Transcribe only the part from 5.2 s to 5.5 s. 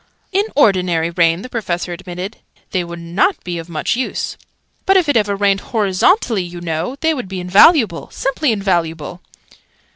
it